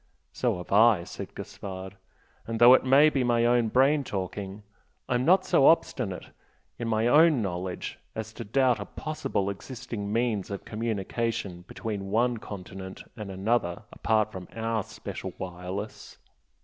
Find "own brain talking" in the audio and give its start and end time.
3.45-4.63